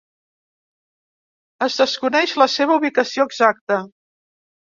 [1.65, 3.77] Es desconeix la seva ubicació exacta.